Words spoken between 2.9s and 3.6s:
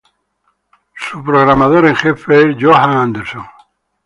Andersson.